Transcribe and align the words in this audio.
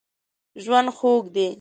ژوند 0.63 0.87
خوږ 0.97 1.23
دی. 1.35 1.47